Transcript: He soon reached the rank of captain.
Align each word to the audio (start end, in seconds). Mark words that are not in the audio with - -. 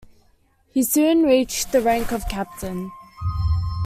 He 0.71 0.81
soon 0.81 1.21
reached 1.21 1.71
the 1.71 1.79
rank 1.79 2.11
of 2.11 2.27
captain. 2.27 2.91